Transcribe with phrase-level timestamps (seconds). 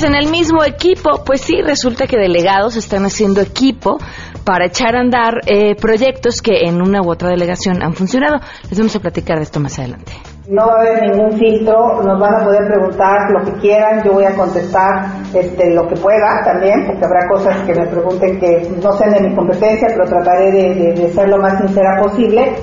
[0.00, 3.98] Pues en el mismo equipo, pues sí, resulta que delegados están haciendo equipo
[4.46, 8.40] para echar a andar eh, proyectos que en una u otra delegación han funcionado.
[8.70, 10.12] Les vamos a platicar de esto más adelante.
[10.48, 14.12] No va a haber ningún filtro, nos van a poder preguntar lo que quieran, yo
[14.14, 18.70] voy a contestar este, lo que pueda también, porque habrá cosas que me pregunten que
[18.82, 22.54] no sean de mi competencia, pero trataré de, de ser lo más sincera posible.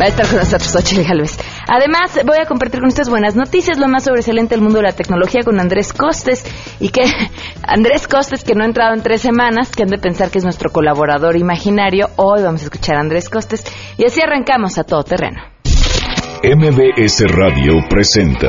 [0.00, 1.38] Va a estar con nosotros Ochile Galvez.
[1.68, 4.92] Además, voy a compartir con ustedes buenas noticias, lo más sobresaliente del mundo de la
[4.92, 6.44] tecnología con Andrés Costes.
[6.80, 7.02] Y que
[7.62, 10.44] Andrés Costes, que no ha entrado en tres semanas, que han de pensar que es
[10.44, 12.10] nuestro colaborador imaginario.
[12.16, 13.64] Hoy vamos a escuchar a Andrés Costes.
[13.98, 15.42] Y así arrancamos a todo terreno.
[16.42, 18.48] MBS Radio presenta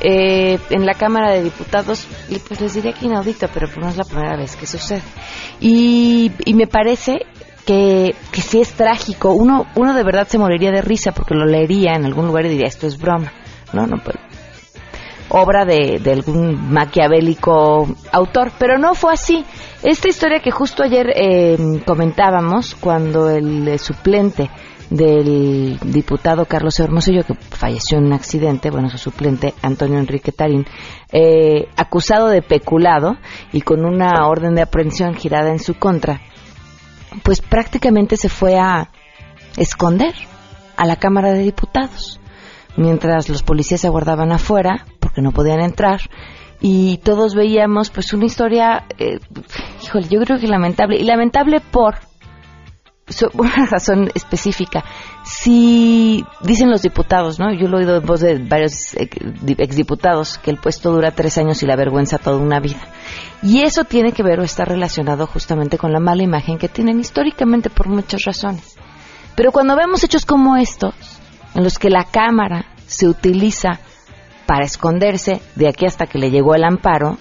[0.00, 3.88] eh, en la Cámara de Diputados, y pues les diría que inaudito, pero pues no
[3.88, 5.02] es la primera vez que sucede.
[5.60, 7.26] Y, y me parece
[7.64, 9.32] que, que sí es trágico.
[9.32, 12.50] Uno, uno de verdad se moriría de risa porque lo leería en algún lugar y
[12.50, 13.32] diría, esto es broma.
[13.72, 14.16] No, no, pues,
[15.28, 19.44] obra de, algún maquiavélico autor, pero no fue así.
[19.82, 24.50] Esta historia que justo ayer eh, comentábamos, cuando el eh, suplente
[24.90, 30.66] del diputado Carlos Hermosillo, que falleció en un accidente, bueno, su suplente Antonio Enrique Tarín,
[31.12, 33.16] eh, acusado de peculado
[33.52, 36.20] y con una orden de aprehensión girada en su contra,
[37.22, 38.90] pues prácticamente se fue a
[39.56, 40.14] esconder
[40.76, 42.20] a la Cámara de Diputados,
[42.76, 46.00] mientras los policías aguardaban afuera porque no podían entrar
[46.60, 49.18] y todos veíamos pues una historia, eh,
[49.82, 51.96] híjole, yo creo que lamentable, y lamentable por
[53.34, 54.84] una razón específica.
[55.24, 57.52] Si dicen los diputados, ¿no?
[57.52, 61.62] Yo lo he oído en voz de varios exdiputados que el puesto dura tres años
[61.62, 62.80] y la vergüenza toda una vida.
[63.42, 67.00] Y eso tiene que ver o está relacionado justamente con la mala imagen que tienen
[67.00, 68.76] históricamente por muchas razones.
[69.36, 70.94] Pero cuando vemos hechos como estos,
[71.54, 73.80] en los que la Cámara se utiliza
[74.46, 77.18] para esconderse de aquí hasta que le llegó el amparo,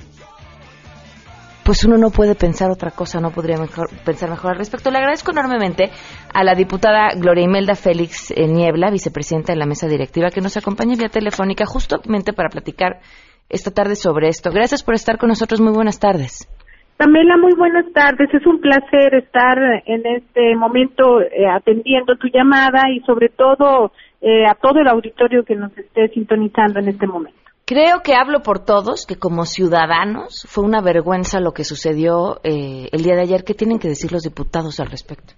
[1.66, 4.91] pues uno no puede pensar otra cosa, no podría mejor, pensar mejor al respecto.
[4.91, 5.90] Le agradezco enormemente
[6.34, 10.57] a la diputada Gloria Imelda Félix eh, Niebla, vicepresidenta de la mesa directiva, que nos
[10.57, 13.00] acompaña vía telefónica justamente para platicar
[13.50, 14.51] esta tarde sobre esto.
[14.51, 15.62] Gracias por estar con nosotros.
[15.62, 16.47] Muy buenas tardes.
[16.97, 18.34] Pamela, muy buenas tardes.
[18.34, 23.91] Es un placer estar en este momento eh, atendiendo tu llamada y sobre todo
[24.22, 27.38] eh, a todo el auditorio que nos esté sintonizando en este momento.
[27.66, 32.90] Creo que hablo por todos, que como ciudadanos fue una vergüenza lo que sucedió eh,
[32.91, 33.44] el día de ayer.
[33.46, 35.34] ¿Qué tienen que decir los diputados al respecto?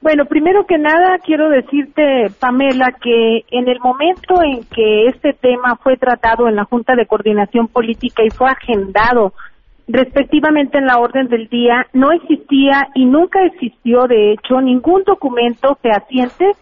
[0.00, 5.76] Bueno, primero que nada quiero decirte, Pamela, que en el momento en que este tema
[5.82, 9.32] fue tratado en la Junta de Coordinación Política y fue agendado
[9.88, 15.76] respectivamente en la orden del día, no existía y nunca existió, de hecho, ningún documento
[15.82, 16.52] fehaciente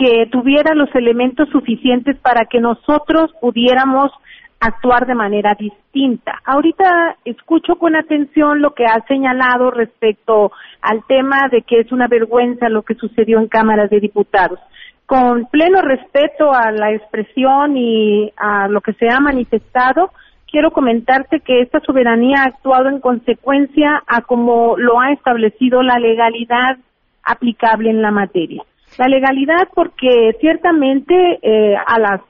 [0.00, 4.10] que tuviera los elementos suficientes para que nosotros pudiéramos
[4.58, 6.40] actuar de manera distinta.
[6.46, 12.08] Ahorita escucho con atención lo que ha señalado respecto al tema de que es una
[12.08, 14.58] vergüenza lo que sucedió en cámaras de diputados.
[15.04, 20.12] Con pleno respeto a la expresión y a lo que se ha manifestado,
[20.50, 25.98] quiero comentarte que esta soberanía ha actuado en consecuencia a como lo ha establecido la
[25.98, 26.78] legalidad
[27.22, 28.62] aplicable en la materia.
[29.00, 32.20] La legalidad porque ciertamente eh, a las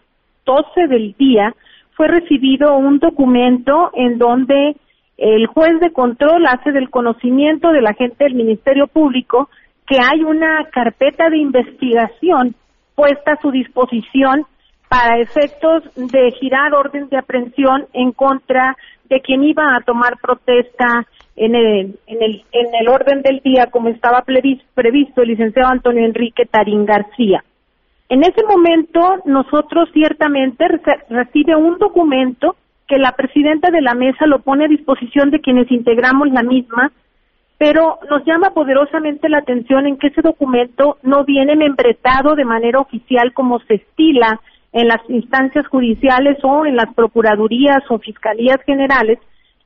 [0.47, 1.53] 12 del día
[1.97, 4.77] fue recibido un documento en donde
[5.17, 9.49] el juez de control hace del conocimiento de la gente del Ministerio Público
[9.85, 12.55] que hay una carpeta de investigación
[12.95, 14.47] puesta a su disposición
[14.89, 18.77] para efectos de girar orden de aprehensión en contra
[19.09, 21.05] de quien iba a tomar protesta
[21.41, 26.05] en el, en el, en el orden del día como estaba previsto el licenciado Antonio
[26.05, 27.43] Enrique Tarín García.
[28.11, 30.67] En ese momento nosotros ciertamente
[31.09, 32.57] recibe un documento
[32.87, 36.93] que la presidenta de la mesa lo pone a disposición de quienes integramos la misma
[37.57, 42.81] pero nos llama poderosamente la atención en que ese documento no viene membretado de manera
[42.81, 44.41] oficial como se estila
[44.73, 49.19] en las instancias judiciales o en las procuradurías o fiscalías generales,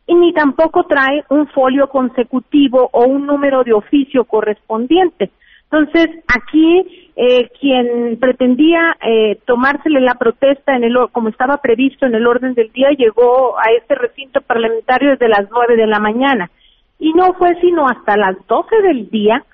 [0.06, 5.30] y ni tampoco trae un folio consecutivo o un número de oficio correspondiente.
[5.70, 12.14] Entonces, aquí eh, quien pretendía eh, tomársele la protesta en el, como estaba previsto en
[12.14, 16.50] el orden del día llegó a este recinto parlamentario desde las nueve de la mañana
[16.98, 19.44] y no fue sino hasta las doce del día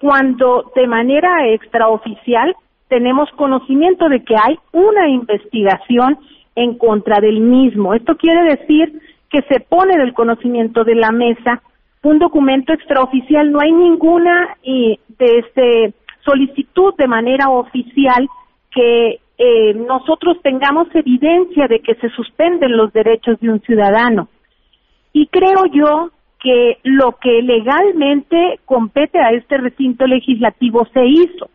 [0.00, 2.54] cuando de manera extraoficial
[2.88, 6.18] tenemos conocimiento de que hay una investigación
[6.54, 7.94] en contra del mismo.
[7.94, 11.62] Esto quiere decir que se pone del conocimiento de la mesa
[12.02, 15.94] un documento extraoficial, no hay ninguna de este
[16.24, 18.28] solicitud de manera oficial
[18.70, 24.28] que eh, nosotros tengamos evidencia de que se suspenden los derechos de un ciudadano.
[25.12, 26.10] Y creo yo
[26.40, 31.50] que lo que legalmente compete a este recinto legislativo se hizo.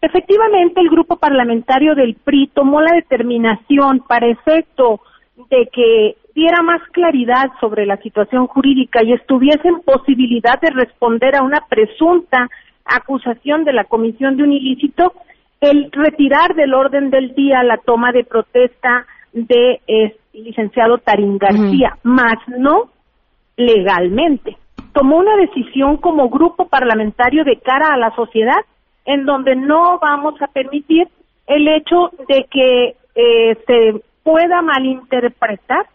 [0.00, 5.00] Efectivamente, el grupo parlamentario del PRI tomó la determinación para efecto
[5.48, 11.36] de que diera más claridad sobre la situación jurídica y estuviese en posibilidad de responder
[11.36, 12.48] a una presunta
[12.84, 15.12] acusación de la comisión de un ilícito,
[15.60, 21.96] el retirar del orden del día la toma de protesta de eh, licenciado Tarín García,
[22.02, 22.90] más no
[23.56, 24.56] legalmente.
[24.92, 28.60] Tomó una decisión como grupo parlamentario de cara a la sociedad
[29.04, 31.08] en donde no vamos a permitir
[31.46, 35.86] el hecho de que eh, se pueda malinterpretar,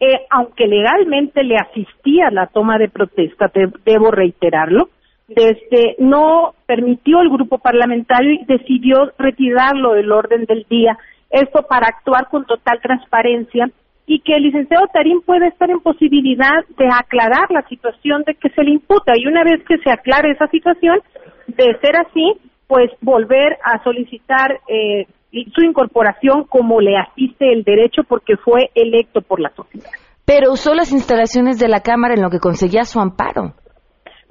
[0.00, 3.50] eh, aunque legalmente le asistía la toma de protesta,
[3.84, 4.88] debo reiterarlo,
[5.28, 10.98] desde no permitió el grupo parlamentario y decidió retirarlo del orden del día,
[11.30, 13.70] esto para actuar con total transparencia
[14.06, 18.50] y que el licenciado Tarín pueda estar en posibilidad de aclarar la situación de que
[18.50, 21.00] se le imputa y una vez que se aclare esa situación,
[21.46, 22.34] de ser así,
[22.66, 25.06] pues volver a solicitar eh,
[25.54, 29.90] su incorporación como le asiste el derecho porque fue electo por la sociedad.
[30.24, 33.54] Pero usó las instalaciones de la Cámara en lo que conseguía su amparo.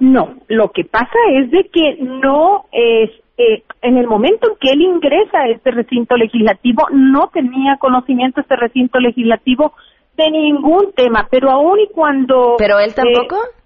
[0.00, 4.72] No, lo que pasa es de que no es eh, en el momento en que
[4.72, 9.72] él ingresa a este recinto legislativo no tenía conocimiento este recinto legislativo
[10.16, 13.63] de ningún tema, pero aún y cuando pero él tampoco eh,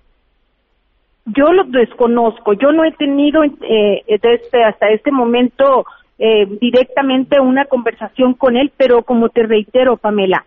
[1.37, 5.85] yo lo desconozco, yo no he tenido eh, desde hasta este momento
[6.19, 10.45] eh, directamente una conversación con él, pero como te reitero, Pamela,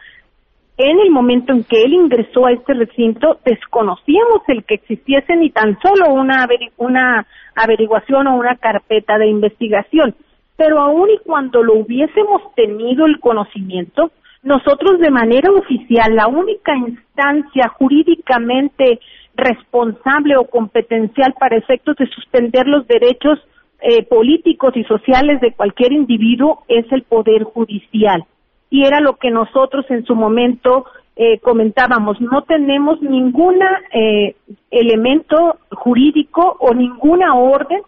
[0.78, 5.50] en el momento en que él ingresó a este recinto, desconocíamos el que existiese ni
[5.50, 6.48] tan solo una,
[6.78, 7.26] una
[7.56, 10.16] averiguación o una carpeta de investigación.
[10.58, 14.12] Pero aún y cuando lo hubiésemos tenido el conocimiento,
[14.44, 19.00] nosotros de manera oficial, la única instancia jurídicamente
[19.36, 23.40] responsable o competencial para efectos de suspender los derechos
[23.82, 28.26] eh, políticos y sociales de cualquier individuo es el Poder Judicial.
[28.70, 30.86] Y era lo que nosotros en su momento
[31.16, 33.60] eh, comentábamos, no tenemos ningún
[33.92, 34.36] eh,
[34.70, 37.82] elemento jurídico o ninguna orden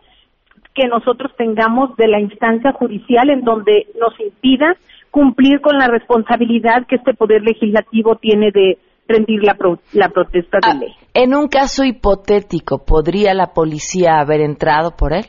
[0.74, 4.76] que nosotros tengamos de la instancia judicial en donde nos impida
[5.12, 9.56] cumplir con la responsabilidad que este Poder Legislativo tiene de rendir la,
[9.94, 10.94] la protesta de ah, ley.
[11.14, 15.26] En un caso hipotético, ¿podría la policía haber entrado por él?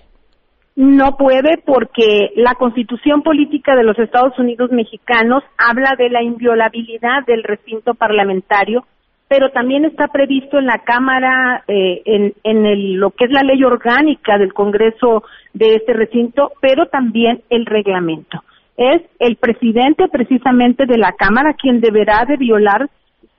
[0.77, 7.25] No puede porque la constitución política de los Estados Unidos mexicanos habla de la inviolabilidad
[7.27, 8.85] del recinto parlamentario,
[9.29, 13.43] pero también está previsto en la Cámara, eh, en, en el, lo que es la
[13.43, 18.43] ley orgánica del Congreso de este recinto, pero también el reglamento.
[18.77, 22.91] Es el presidente precisamente de la Cámara quien deberá de violar,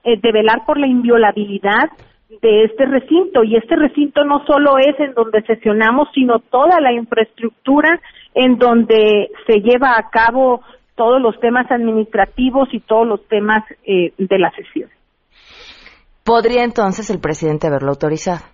[0.06, 1.90] eh, de velar por la inviolabilidad
[2.28, 6.92] de este recinto y este recinto no solo es en donde sesionamos sino toda la
[6.92, 8.00] infraestructura
[8.34, 10.60] en donde se lleva a cabo
[10.94, 14.88] todos los temas administrativos y todos los temas eh, de la sesión.
[16.24, 18.44] ¿Podría entonces el presidente haberlo autorizado?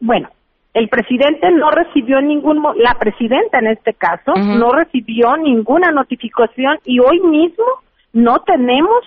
[0.00, 0.30] Bueno,
[0.74, 6.98] el presidente no recibió ningún, la presidenta en este caso, no recibió ninguna notificación y
[6.98, 7.64] hoy mismo
[8.12, 9.04] no tenemos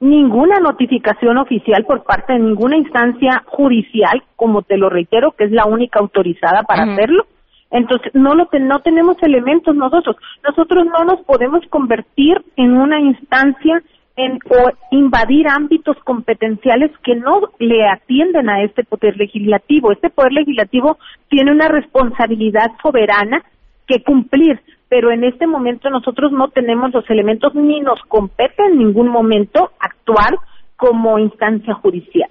[0.00, 5.50] ninguna notificación oficial por parte de ninguna instancia judicial, como te lo reitero, que es
[5.50, 7.26] la única autorizada para hacerlo.
[7.70, 10.16] Entonces, no, lo no tenemos elementos nosotros.
[10.46, 13.82] Nosotros no nos podemos convertir en una instancia
[14.16, 19.92] en, o invadir ámbitos competenciales que no le atienden a este poder legislativo.
[19.92, 23.42] Este poder legislativo tiene una responsabilidad soberana
[23.86, 28.78] que cumplir pero en este momento nosotros no tenemos los elementos ni nos compete en
[28.78, 30.36] ningún momento actuar
[30.76, 32.30] como instancia judicial.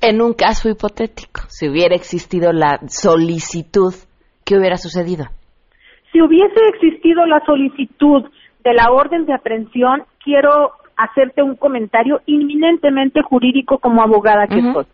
[0.00, 3.92] En un caso hipotético, si hubiera existido la solicitud,
[4.44, 5.26] ¿qué hubiera sucedido?
[6.10, 8.24] Si hubiese existido la solicitud
[8.64, 14.86] de la orden de aprehensión, quiero hacerte un comentario inminentemente jurídico como abogada que soy.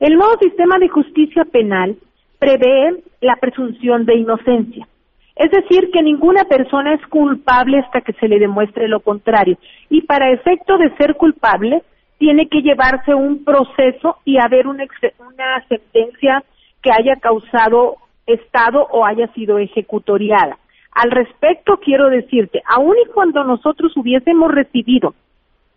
[0.00, 1.96] El nuevo sistema de justicia penal
[2.38, 4.88] prevé la presunción de inocencia.
[5.36, 9.56] Es decir, que ninguna persona es culpable hasta que se le demuestre lo contrario.
[9.88, 11.82] Y para efecto de ser culpable,
[12.18, 14.84] tiene que llevarse un proceso y haber una,
[15.18, 16.44] una sentencia
[16.82, 17.96] que haya causado
[18.26, 20.56] Estado o haya sido ejecutoriada.
[20.92, 25.14] Al respecto, quiero decirte, aun y cuando nosotros hubiésemos recibido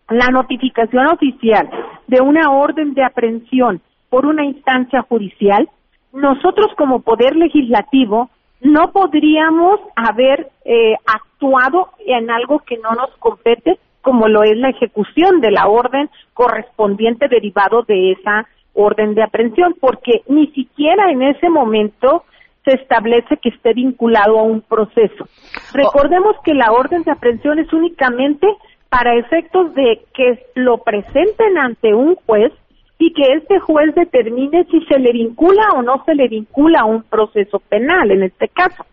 [0.08, 1.68] la notificación oficial
[2.06, 5.68] de una orden de aprehensión por una instancia judicial,
[6.12, 13.78] nosotros como poder legislativo no podríamos haber eh, actuado en algo que no nos compete,
[14.00, 19.74] como lo es la ejecución de la orden correspondiente derivado de esa orden de aprehensión,
[19.80, 22.24] porque ni siquiera en ese momento
[22.64, 25.26] se establece que esté vinculado a un proceso.
[25.72, 28.46] Recordemos que la orden de aprehensión es únicamente
[28.88, 32.52] para efectos de que lo presenten ante un juez
[32.98, 36.84] y que este juez determine si se le vincula o no se le vincula a
[36.86, 38.86] un proceso penal en este caso.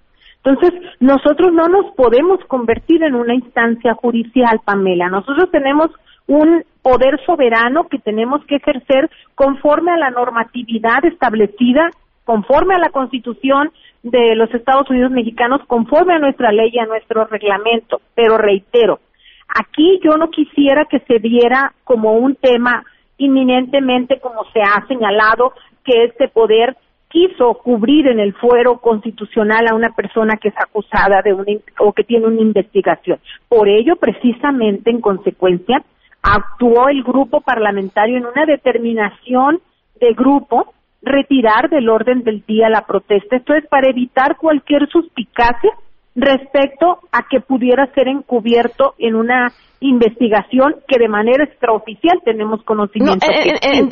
[0.43, 5.07] Entonces, nosotros no nos podemos convertir en una instancia judicial, Pamela.
[5.07, 5.89] Nosotros tenemos
[6.27, 11.89] un poder soberano que tenemos que ejercer conforme a la normatividad establecida,
[12.25, 13.71] conforme a la Constitución
[14.03, 18.01] de los Estados Unidos mexicanos, conforme a nuestra ley y a nuestro reglamento.
[18.13, 18.99] Pero reitero,
[19.47, 22.83] aquí yo no quisiera que se viera como un tema
[23.17, 25.53] inminentemente, como se ha señalado,
[25.83, 26.75] que este poder
[27.09, 31.45] quiso cubrir en el fuero constitucional a una persona que es acusada de una,
[31.77, 33.19] o que tiene una investigación.
[33.47, 35.83] Por ello, precisamente, en consecuencia,
[36.23, 39.59] actuó el grupo parlamentario en una determinación
[39.99, 43.35] de grupo retirar del orden del día la protesta.
[43.35, 45.71] Esto es para evitar cualquier suspicacia
[46.15, 53.25] respecto a que pudiera ser encubierto en una investigación que de manera extraoficial tenemos conocimiento.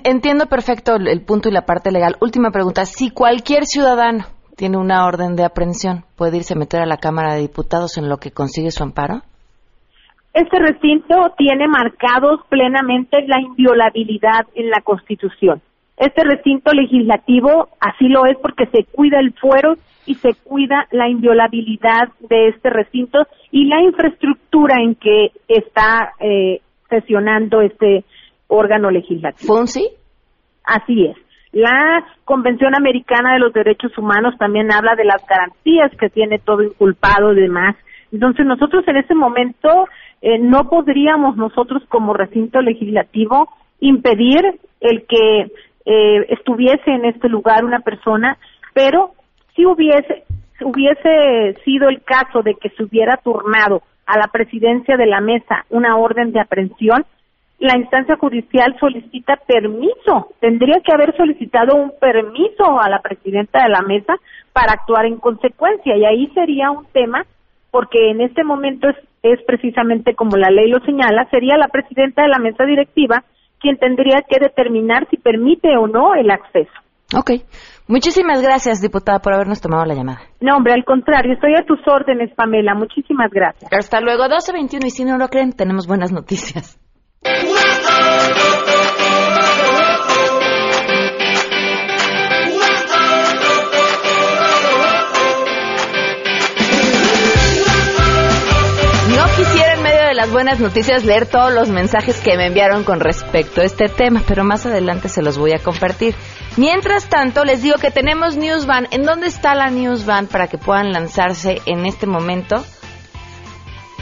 [0.03, 2.15] entiendo perfecto el, punto y la parte legal.
[2.21, 2.85] Última pregunta.
[2.85, 4.25] Si cualquier ciudadano
[4.55, 8.07] tiene una orden de aprehensión, ¿puede irse a meter a la Cámara de Diputados en
[8.07, 9.21] lo que consigue su amparo?
[10.33, 15.61] Este recinto tiene marcados plenamente la inviolabilidad en la Constitución.
[16.01, 19.75] Este recinto legislativo así lo es porque se cuida el fuero
[20.07, 23.19] y se cuida la inviolabilidad de este recinto
[23.51, 28.03] y la infraestructura en que está eh, sesionando este
[28.47, 29.55] órgano legislativo.
[29.55, 29.89] ¿Fonsi?
[30.63, 31.15] Así es.
[31.51, 36.63] La Convención Americana de los Derechos Humanos también habla de las garantías que tiene todo
[36.63, 37.75] inculpado y demás.
[38.11, 39.87] Entonces nosotros en ese momento
[40.23, 44.41] eh, no podríamos nosotros como recinto legislativo impedir
[44.79, 45.51] el que
[45.85, 48.37] eh, estuviese en este lugar una persona,
[48.73, 49.11] pero
[49.55, 50.23] si hubiese,
[50.61, 55.65] hubiese sido el caso de que se hubiera turnado a la presidencia de la mesa
[55.69, 57.05] una orden de aprehensión,
[57.59, 63.69] la instancia judicial solicita permiso, tendría que haber solicitado un permiso a la presidenta de
[63.69, 64.15] la mesa
[64.51, 67.23] para actuar en consecuencia y ahí sería un tema
[67.69, 72.23] porque en este momento es, es precisamente como la ley lo señala, sería la presidenta
[72.23, 73.23] de la mesa directiva
[73.61, 76.71] quien tendría que determinar si permite o no el acceso.
[77.15, 77.31] Ok.
[77.87, 80.21] Muchísimas gracias, diputada, por habernos tomado la llamada.
[80.39, 82.73] No, hombre, al contrario, estoy a tus órdenes, Pamela.
[82.73, 83.71] Muchísimas gracias.
[83.71, 84.85] Hasta luego, 12.21.
[84.85, 86.79] Y si no lo creen, tenemos buenas noticias.
[100.21, 104.21] Las buenas noticias leer todos los mensajes que me enviaron con respecto a este tema,
[104.27, 106.13] pero más adelante se los voy a compartir.
[106.57, 108.87] Mientras tanto, les digo que tenemos Newsvan.
[108.91, 112.63] ¿En dónde está la Newsvan para que puedan lanzarse en este momento?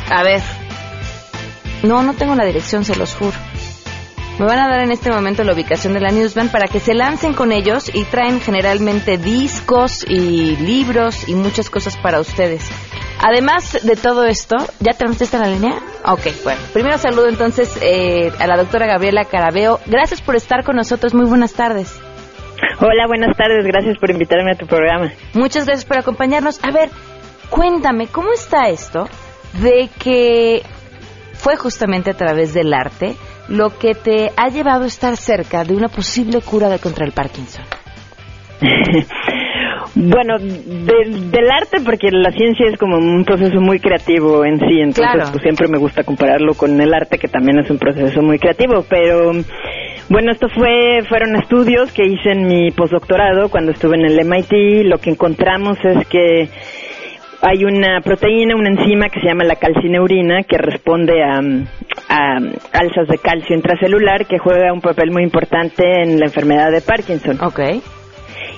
[0.09, 0.41] A ver.
[1.83, 3.37] No, no tengo la dirección, se los juro.
[4.39, 6.95] Me van a dar en este momento la ubicación de la Newsvan para que se
[6.95, 12.69] lancen con ellos y traen generalmente discos y libros y muchas cosas para ustedes.
[13.21, 15.75] Además de todo esto, ¿ya tenemos esta la línea?
[16.05, 16.61] Ok, bueno.
[16.71, 19.79] Primero saludo entonces eh, a la doctora Gabriela Carabeo.
[19.85, 21.13] Gracias por estar con nosotros.
[21.13, 21.99] Muy buenas tardes.
[22.79, 23.65] Hola, buenas tardes.
[23.65, 25.11] Gracias por invitarme a tu programa.
[25.33, 26.63] Muchas gracias por acompañarnos.
[26.63, 26.89] A ver,
[27.49, 29.09] cuéntame, ¿cómo está esto
[29.61, 30.63] de que
[31.33, 33.15] fue justamente a través del arte
[33.49, 37.11] lo que te ha llevado a estar cerca de una posible cura de contra el
[37.11, 37.65] Parkinson?
[40.01, 45.29] Bueno, del arte, porque la ciencia es como un proceso muy creativo en sí, entonces
[45.29, 48.85] pues siempre me gusta compararlo con el arte, que también es un proceso muy creativo,
[48.89, 49.33] pero
[50.09, 54.85] Bueno, esto fue, fueron estudios que hice en mi postdoctorado cuando estuve en el MIT.
[54.85, 56.49] Lo que encontramos es que
[57.41, 61.39] hay una proteína, una enzima que se llama la calcineurina que responde a,
[62.09, 62.37] a
[62.73, 67.37] alzas de calcio intracelular que juega un papel muy importante en la enfermedad de Parkinson.
[67.41, 67.59] Ok.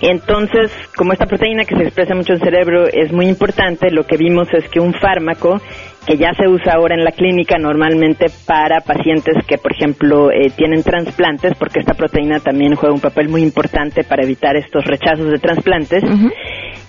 [0.02, 4.04] Entonces, como esta proteína que se expresa mucho en el cerebro es muy importante, lo
[4.06, 5.62] que vimos es que un fármaco
[6.06, 10.52] que ya se usa ahora en la clínica normalmente para pacientes que, por ejemplo, eh,
[10.56, 15.30] tienen trasplantes, porque esta proteína también juega un papel muy importante para evitar estos rechazos
[15.32, 16.04] de trasplantes.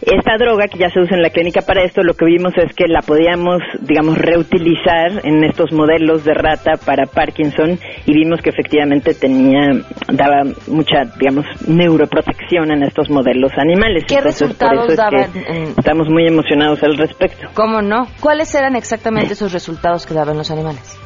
[0.00, 2.74] Esta droga que ya se usa en la clínica para esto, lo que vimos es
[2.74, 8.50] que la podíamos, digamos, reutilizar en estos modelos de rata para Parkinson y vimos que
[8.50, 9.70] efectivamente tenía,
[10.08, 14.04] daba mucha, digamos, neuroprotección en estos modelos animales.
[14.08, 15.30] ¿Qué resultados daban?
[15.78, 17.48] Estamos muy emocionados al respecto.
[17.54, 18.06] ¿Cómo no?
[18.20, 20.98] ¿Cuáles eran exactamente esos resultados que daban los animales?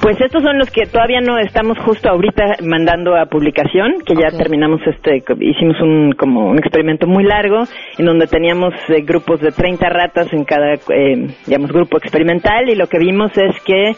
[0.00, 4.36] Pues estos son los que todavía no estamos justo ahorita mandando a publicación, que ya
[4.36, 7.62] terminamos este, hicimos un como un experimento muy largo
[7.96, 12.74] en donde teníamos eh, grupos de 30 ratas en cada, eh, digamos, grupo experimental y
[12.74, 13.92] lo que vimos es que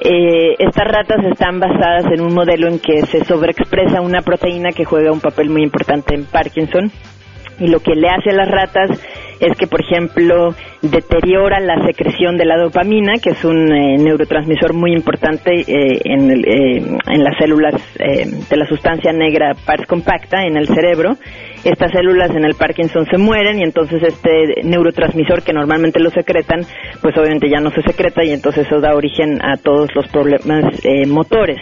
[0.00, 4.84] eh, estas ratas están basadas en un modelo en que se sobreexpresa una proteína que
[4.84, 6.90] juega un papel muy importante en Parkinson
[7.60, 8.90] y lo que le hace a las ratas
[9.40, 14.74] es que, por ejemplo, deteriora la secreción de la dopamina, que es un eh, neurotransmisor
[14.74, 20.56] muy importante eh, en, eh, en, las células de la sustancia negra pars compacta en
[20.56, 21.16] el cerebro.
[21.64, 26.60] Estas células en el Parkinson se mueren y entonces este neurotransmisor que normalmente lo secretan,
[27.00, 30.64] pues obviamente ya no se secreta y entonces eso da origen a todos los problemas
[31.06, 31.60] motores.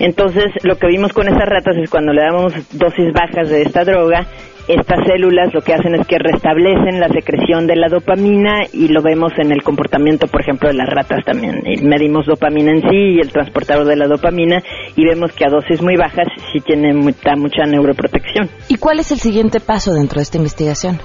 [0.00, 3.84] Entonces, lo que vimos con esas ratas es cuando le damos dosis bajas de esta
[3.84, 4.26] droga,
[4.74, 9.02] estas células lo que hacen es que restablecen la secreción de la dopamina y lo
[9.02, 11.62] vemos en el comportamiento, por ejemplo, de las ratas también.
[11.82, 14.62] medimos dopamina en sí y el transportador de la dopamina
[14.96, 18.48] y vemos que a dosis muy bajas sí tiene mucha, mucha neuroprotección.
[18.68, 20.98] ¿Y cuál es el siguiente paso dentro de esta investigación?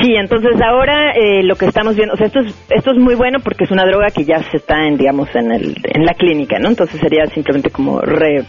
[0.00, 3.14] Sí, entonces ahora eh, lo que estamos viendo, o sea, esto es, esto es muy
[3.14, 6.14] bueno porque es una droga que ya se está en, digamos, en, el, en la
[6.14, 6.68] clínica, ¿no?
[6.68, 8.44] Entonces sería simplemente como re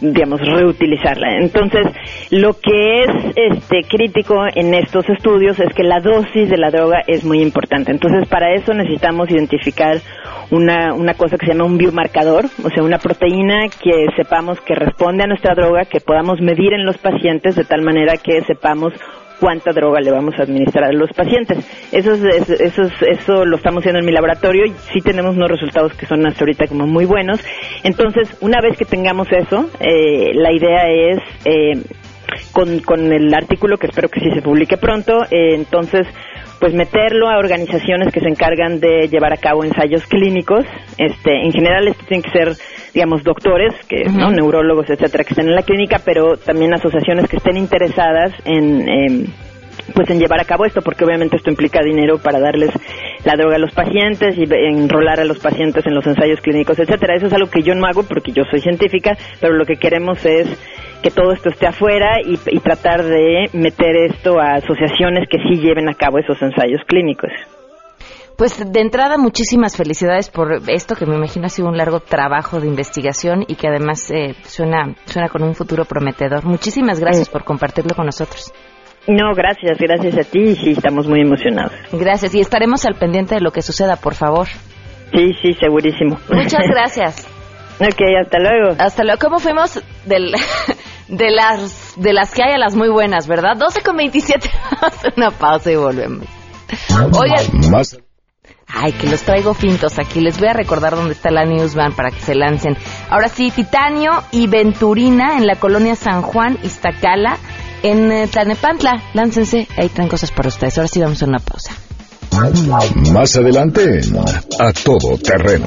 [0.00, 1.38] digamos, reutilizarla.
[1.38, 1.86] Entonces,
[2.30, 7.02] lo que es este crítico en estos estudios es que la dosis de la droga
[7.06, 7.90] es muy importante.
[7.90, 9.98] Entonces, para eso necesitamos identificar
[10.50, 14.74] una, una cosa que se llama un biomarcador, o sea, una proteína que sepamos que
[14.74, 18.92] responde a nuestra droga, que podamos medir en los pacientes de tal manera que sepamos
[19.40, 21.58] cuánta droga le vamos a administrar a los pacientes.
[21.92, 25.92] Eso, es, eso, eso lo estamos haciendo en mi laboratorio y sí tenemos unos resultados
[25.94, 27.40] que son hasta ahorita como muy buenos.
[27.82, 31.18] Entonces, una vez que tengamos eso, eh, la idea es...
[31.44, 31.82] Eh,
[32.52, 36.06] con, con el artículo que espero que sí se publique pronto, eh, entonces
[36.58, 40.64] pues meterlo a organizaciones que se encargan de llevar a cabo ensayos clínicos.
[40.96, 42.48] Este, en general esto tiene que ser,
[42.94, 44.30] digamos, doctores, que, ¿no?
[44.30, 49.26] neurólogos, etcétera, que estén en la clínica, pero también asociaciones que estén interesadas en,
[49.94, 52.70] pues en llevar a cabo esto, porque obviamente esto implica dinero para darles
[53.24, 57.14] la droga a los pacientes y enrolar a los pacientes en los ensayos clínicos, etcétera.
[57.16, 60.24] Eso es algo que yo no hago porque yo soy científica, pero lo que queremos
[60.24, 60.48] es
[61.02, 65.88] que todo esto esté afuera y, tratar de meter esto a asociaciones que sí lleven
[65.88, 67.30] a cabo esos ensayos clínicos.
[68.38, 72.60] Pues de entrada muchísimas felicidades por esto que me imagino ha sido un largo trabajo
[72.60, 76.44] de investigación y que además eh, suena suena con un futuro prometedor.
[76.44, 78.52] Muchísimas gracias por compartirlo con nosotros.
[79.08, 81.72] No, gracias, gracias a ti y sí, estamos muy emocionados.
[81.90, 84.46] Gracias y estaremos al pendiente de lo que suceda, por favor.
[85.12, 86.16] Sí, sí, segurísimo.
[86.30, 87.26] Muchas gracias.
[87.80, 88.76] ok, hasta luego.
[88.78, 89.18] Hasta luego.
[89.20, 90.32] ¿Cómo fuimos del,
[91.08, 93.56] de las de las que hay a las muy buenas, verdad?
[93.56, 94.48] 12 con 27.
[95.16, 96.24] una pausa y volvemos.
[97.20, 98.04] Oigan.
[98.68, 100.20] Ay, que los traigo fintos aquí.
[100.20, 102.76] Les voy a recordar dónde está la Newsman para que se lancen.
[103.10, 107.38] Ahora sí, Titanio y Venturina en la colonia San Juan, Iztacala,
[107.82, 109.02] en eh, Tlanepantla.
[109.14, 110.76] Láncense, ahí traen cosas para ustedes.
[110.78, 111.72] Ahora sí vamos a una pausa.
[113.12, 114.00] Más adelante,
[114.60, 115.66] a todo terreno.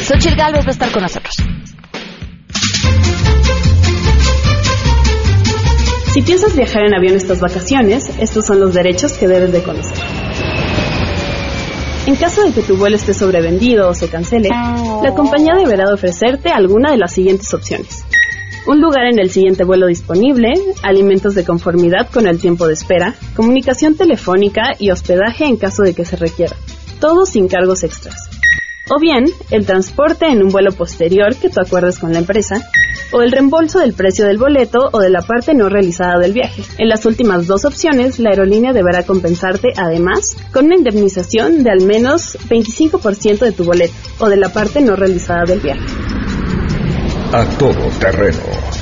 [0.00, 1.36] Xochitl Galvez va a estar con nosotros.
[6.12, 10.21] Si piensas viajar en avión estas vacaciones, estos son los derechos que debes de conocer.
[12.04, 16.50] En caso de que tu vuelo esté sobrevendido o se cancele, la compañía deberá ofrecerte
[16.50, 18.04] alguna de las siguientes opciones.
[18.66, 23.14] Un lugar en el siguiente vuelo disponible, alimentos de conformidad con el tiempo de espera,
[23.36, 26.56] comunicación telefónica y hospedaje en caso de que se requiera.
[27.00, 28.31] Todo sin cargos extras
[28.94, 32.60] o bien el transporte en un vuelo posterior que tú acuerdes con la empresa,
[33.10, 36.62] o el reembolso del precio del boleto o de la parte no realizada del viaje.
[36.76, 41.80] En las últimas dos opciones, la aerolínea deberá compensarte además con una indemnización de al
[41.82, 45.86] menos 25% de tu boleto o de la parte no realizada del viaje.
[47.32, 48.81] A todo terreno.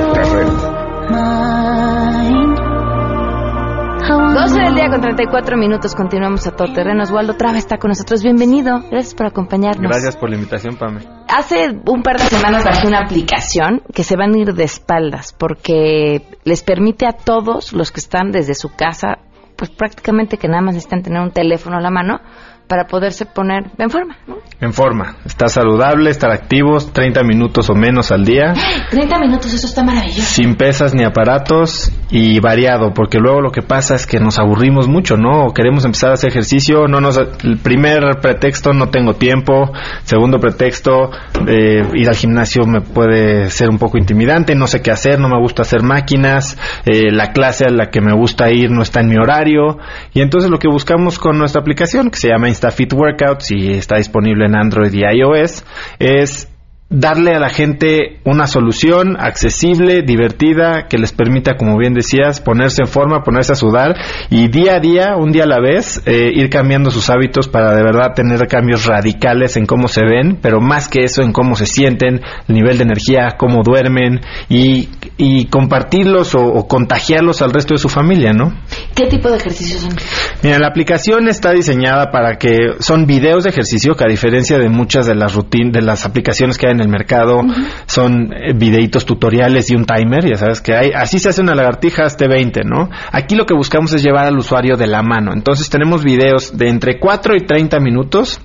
[4.33, 7.03] 12 del día con 34 minutos, continuamos a todo terreno.
[7.03, 8.23] Osvaldo Traba está con nosotros.
[8.23, 9.91] Bienvenido, gracias por acompañarnos.
[9.91, 11.01] Gracias por la invitación, Pame.
[11.27, 15.35] Hace un par de semanas bajé una aplicación que se van a ir de espaldas
[15.37, 19.17] porque les permite a todos los que están desde su casa,
[19.57, 22.21] pues prácticamente que nada más necesitan tener un teléfono a la mano
[22.67, 24.15] para poderse poner en forma.
[24.27, 24.37] ¿no?
[24.61, 25.17] En forma.
[25.25, 28.53] Estar saludable, estar activos, 30 minutos o menos al día.
[28.91, 30.21] 30 minutos, eso está maravilloso.
[30.21, 34.89] Sin pesas ni aparatos y variado, porque luego lo que pasa es que nos aburrimos
[34.89, 35.45] mucho, ¿no?
[35.45, 39.71] O queremos empezar a hacer ejercicio, no nos, el primer pretexto no tengo tiempo,
[40.03, 41.09] segundo pretexto
[41.47, 45.29] eh, ir al gimnasio me puede ser un poco intimidante, no sé qué hacer, no
[45.29, 48.99] me gusta hacer máquinas, eh, la clase a la que me gusta ir no está
[48.99, 49.77] en mi horario
[50.13, 53.97] y entonces lo que buscamos con nuestra aplicación que se llama InstaFit Workouts y está
[53.97, 55.63] disponible en Android y iOS
[55.99, 56.50] es
[56.91, 62.83] darle a la gente una solución accesible, divertida, que les permita, como bien decías, ponerse
[62.83, 63.95] en forma, ponerse a sudar
[64.29, 67.73] y día a día, un día a la vez, eh, ir cambiando sus hábitos para
[67.73, 71.55] de verdad tener cambios radicales en cómo se ven, pero más que eso en cómo
[71.55, 77.51] se sienten, el nivel de energía, cómo duermen y, y compartirlos o, o contagiarlos al
[77.51, 78.53] resto de su familia, ¿no?
[78.93, 79.95] ¿Qué tipo de ejercicios son?
[80.43, 84.67] Mira, la aplicación está diseñada para que son videos de ejercicio que a diferencia de
[84.67, 87.41] muchas de las rutinas, de las aplicaciones que hay en el mercado,
[87.85, 91.55] son eh, videitos tutoriales y un timer, ya sabes que hay, así se hace una
[91.55, 92.89] lagartija hasta 20, ¿no?
[93.11, 95.31] Aquí lo que buscamos es llevar al usuario de la mano.
[95.33, 98.41] Entonces tenemos videos de entre 4 y 30 minutos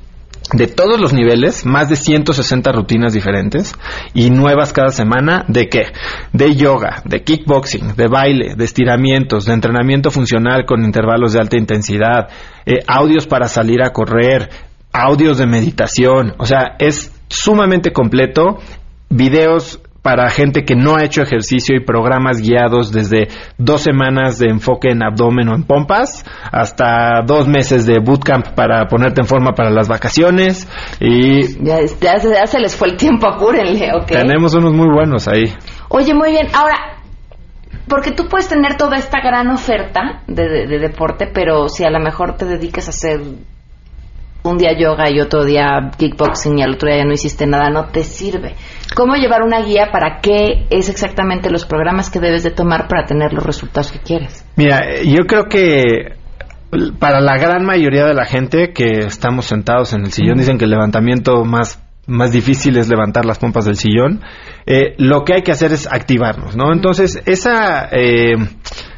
[0.53, 3.75] de todos los niveles, más de 160 rutinas diferentes
[4.15, 5.87] y nuevas cada semana de qué?
[6.33, 11.57] De yoga, de kickboxing, de baile, de estiramientos, de entrenamiento funcional con intervalos de alta
[11.57, 12.29] intensidad,
[12.65, 14.49] eh, audios para salir a correr,
[14.93, 18.59] audios de meditación, o sea, es sumamente completo,
[19.11, 23.27] videos para gente que no ha hecho ejercicio y programas guiados desde
[23.59, 28.87] dos semanas de enfoque en abdomen o en pompas hasta dos meses de bootcamp para
[28.87, 30.69] ponerte en forma para las vacaciones
[31.01, 34.07] y Ya, ya se- ya se les fue el tiempo, apúrenle, ¿ok?
[34.07, 35.53] tenemos unos muy buenos ahí.
[35.89, 36.47] Oye, muy bien.
[36.55, 36.77] Ahora,
[37.89, 41.91] porque tú puedes tener toda esta gran oferta de, de- de deporte, pero si a
[41.91, 43.21] lo mejor te dedicas a hacer
[44.51, 47.71] un día yoga y otro día kickboxing y al otro día ya no hiciste nada,
[47.71, 48.55] no te sirve.
[48.95, 53.05] ¿Cómo llevar una guía para qué es exactamente los programas que debes de tomar para
[53.05, 54.45] tener los resultados que quieres?
[54.57, 56.17] Mira, yo creo que
[56.99, 60.65] para la gran mayoría de la gente que estamos sentados en el sillón, dicen que
[60.65, 64.23] el levantamiento más más difícil es levantar las pompas del sillón.
[64.65, 66.73] Eh, lo que hay que hacer es activarnos, ¿no?
[66.73, 68.37] Entonces, esa eh,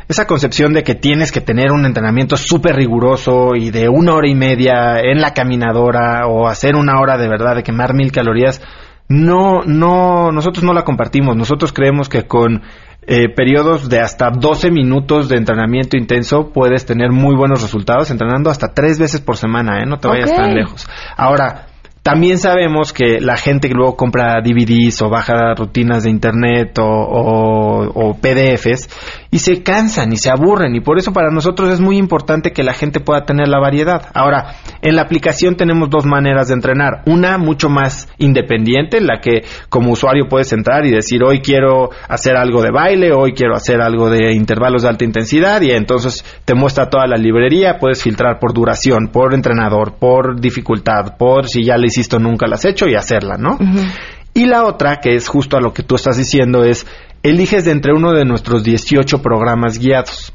[0.08, 4.28] esa concepción de que tienes que tener un entrenamiento súper riguroso y de una hora
[4.28, 8.62] y media en la caminadora o hacer una hora de verdad de quemar mil calorías,
[9.08, 11.36] no, no, nosotros no la compartimos.
[11.36, 12.62] Nosotros creemos que con
[13.06, 18.50] eh, periodos de hasta 12 minutos de entrenamiento intenso puedes tener muy buenos resultados entrenando
[18.50, 19.86] hasta tres veces por semana, ¿eh?
[19.86, 20.86] No te vayas tan lejos.
[21.16, 21.66] Ahora,
[22.02, 26.84] también sabemos que la gente que luego compra DVDs o baja rutinas de internet o,
[26.86, 28.88] o- o PDFs
[29.30, 32.62] y se cansan y se aburren y por eso para nosotros es muy importante que
[32.62, 34.06] la gente pueda tener la variedad.
[34.14, 37.02] Ahora, en la aplicación tenemos dos maneras de entrenar.
[37.06, 41.90] Una mucho más independiente, en la que como usuario puedes entrar y decir hoy quiero
[42.08, 46.24] hacer algo de baile, hoy quiero hacer algo de intervalos de alta intensidad y entonces
[46.44, 51.64] te muestra toda la librería, puedes filtrar por duración, por entrenador, por dificultad, por si
[51.64, 53.58] ya la hiciste o nunca la has hecho y hacerla, ¿no?
[54.34, 56.86] Y la otra, que es justo a lo que tú estás diciendo, es
[57.22, 60.33] eliges de entre uno de nuestros 18 programas guiados.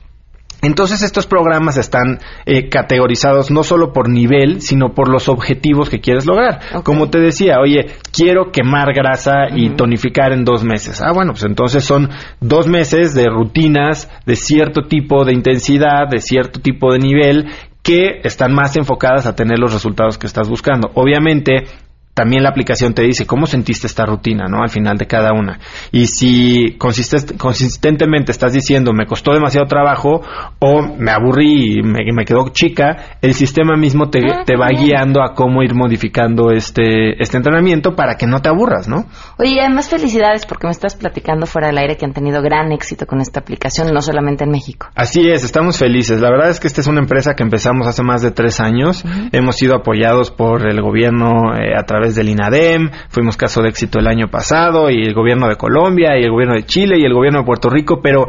[0.63, 5.99] Entonces estos programas están eh, categorizados no solo por nivel, sino por los objetivos que
[5.99, 6.61] quieres lograr.
[6.83, 11.01] Como te decía, oye, quiero quemar grasa y tonificar en dos meses.
[11.01, 16.21] Ah, bueno, pues entonces son dos meses de rutinas de cierto tipo de intensidad, de
[16.21, 17.49] cierto tipo de nivel,
[17.81, 20.91] que están más enfocadas a tener los resultados que estás buscando.
[20.93, 21.65] Obviamente,
[22.13, 24.61] también la aplicación te dice cómo sentiste esta rutina, ¿no?
[24.61, 25.59] Al final de cada una.
[25.91, 30.21] Y si consistentemente estás diciendo me costó demasiado trabajo
[30.59, 35.23] o me aburrí y me, quedó chica, el sistema mismo te, ah, te va guiando
[35.23, 39.05] a cómo ir modificando este, este entrenamiento para que no te aburras, ¿no?
[39.37, 43.07] Oye, además felicidades porque me estás platicando fuera del aire que han tenido gran éxito
[43.07, 44.87] con esta aplicación, no solamente en México.
[44.95, 46.21] Así es, estamos felices.
[46.21, 49.03] La verdad es que esta es una empresa que empezamos hace más de tres años.
[49.31, 53.99] Hemos sido apoyados por el gobierno eh, a través del INADEM, fuimos caso de éxito
[53.99, 57.13] el año pasado, y el gobierno de Colombia, y el gobierno de Chile, y el
[57.13, 58.27] gobierno de Puerto Rico, pero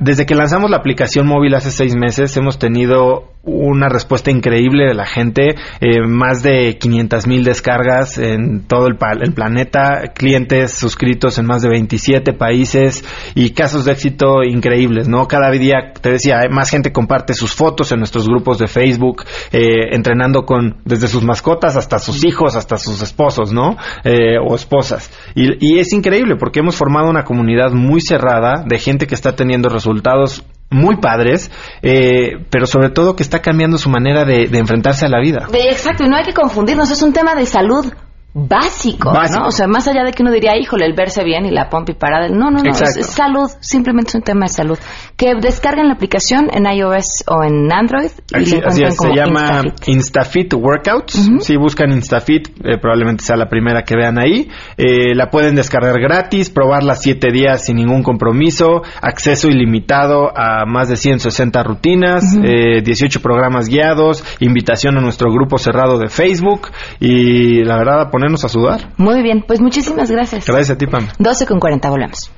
[0.00, 4.94] desde que lanzamos la aplicación móvil hace seis meses hemos tenido una respuesta increíble de
[4.94, 11.38] la gente, eh, más de 500 mil descargas en todo el, el, planeta, clientes suscritos
[11.38, 13.04] en más de 27 países
[13.34, 15.28] y casos de éxito increíbles, ¿no?
[15.28, 19.94] Cada día, te decía, más gente comparte sus fotos en nuestros grupos de Facebook, eh,
[19.94, 23.76] entrenando con desde sus mascotas hasta sus hijos, hasta sus esposos, ¿no?
[24.02, 25.10] Eh, o esposas.
[25.36, 29.36] Y, y es increíble porque hemos formado una comunidad muy cerrada de gente que está
[29.36, 31.50] teniendo resultados muy padres,
[31.82, 35.48] eh, pero sobre todo que está cambiando su manera de, de enfrentarse a la vida.
[35.52, 37.92] Exacto, y no hay que confundirnos, es un tema de salud
[38.36, 39.46] básico, ¿no?
[39.46, 41.92] O sea, más allá de que uno diría, híjole, el verse bien y la pompa
[41.92, 42.28] y parada.
[42.28, 44.78] No, no, no, es, salud, simplemente es un tema de salud.
[45.16, 51.30] Que descarguen la aplicación en iOS o en Android y así, se llama Instafit, Workouts.
[51.40, 54.50] Si buscan Instafit, eh, probablemente sea la primera que vean ahí.
[54.76, 60.90] Eh, la pueden descargar gratis, probarla siete días sin ningún compromiso, acceso ilimitado a más
[60.90, 66.68] de 160 rutinas, 18 eh, programas guiados, invitación a nuestro grupo cerrado de Facebook
[67.00, 68.92] y la verdad a poner a sudar.
[68.96, 70.46] Muy bien, pues muchísimas gracias.
[70.46, 71.08] Gracias a ti, Pam.
[71.18, 72.30] 12 con 40, volvemos.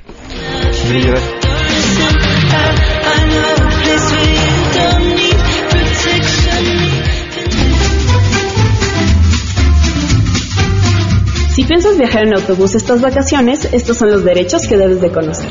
[11.54, 15.50] Si piensas viajar en autobús estas vacaciones, estos son los derechos que debes de conocer.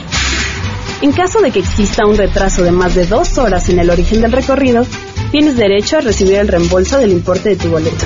[1.02, 4.22] En caso de que exista un retraso de más de dos horas en el origen
[4.22, 4.86] del recorrido,
[5.32, 8.06] tienes derecho a recibir el reembolso del importe de tu boleto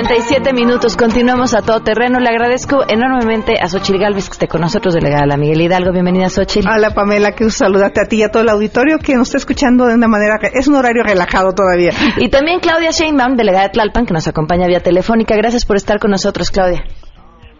[0.00, 2.20] 47 minutos, continuamos a todo terreno.
[2.20, 5.92] Le agradezco enormemente a Xochil Galvez que esté con nosotros, delegada la Miguel Hidalgo.
[5.92, 6.64] Bienvenida, Xochil.
[6.66, 9.84] Hola, Pamela, que saludarte a ti y a todo el auditorio que nos está escuchando
[9.84, 11.90] de una manera que es un horario relajado todavía.
[12.16, 15.36] Y también Claudia Sheinbaum, delegada de Tlalpan, que nos acompaña vía telefónica.
[15.36, 16.82] Gracias por estar con nosotros, Claudia.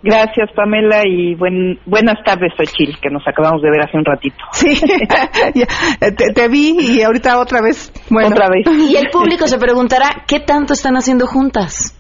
[0.02, 4.38] Gracias, Pamela, y buenas tardes, Xochil, que nos acabamos de ver hace un ratito.
[4.52, 4.80] Sí,
[6.34, 7.92] te, vi y ahorita otra vez.
[8.08, 8.30] Bueno.
[8.30, 8.66] Otra vez.
[8.90, 11.99] Y el público se preguntará, ¿qué tanto están haciendo juntas?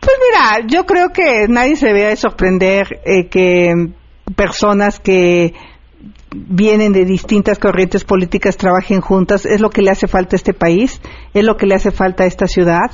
[0.00, 3.72] Pues mira, yo creo que nadie se debe sorprender eh, que
[4.36, 5.54] personas que
[6.34, 9.46] vienen de distintas corrientes políticas trabajen juntas.
[9.46, 11.00] Es lo que le hace falta a este país,
[11.34, 12.90] es lo que le hace falta a esta ciudad.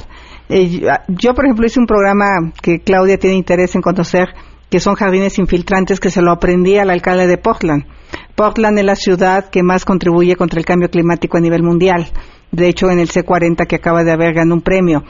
[0.48, 4.28] Eh, yo, por ejemplo, hice un programa que Claudia tiene interés en conocer,
[4.70, 7.84] que son jardines infiltrantes, que se lo aprendí al alcalde de Portland.
[8.34, 12.08] Portland es la ciudad que más contribuye contra el cambio climático a nivel mundial.
[12.50, 15.04] De hecho, en el C40 que acaba de haber ganado un premio